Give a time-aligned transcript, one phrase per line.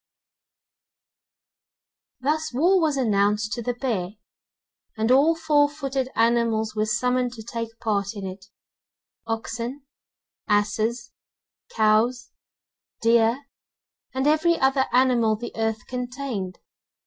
[2.21, 4.13] Thus war was announced to the Bear,
[4.97, 8.47] and all four footed animals were summoned to take part in it,
[9.27, 9.85] oxen,
[10.47, 11.11] asses,
[11.69, 12.31] cows,
[13.03, 13.45] deer,
[14.11, 16.57] and every other animal the earth contained.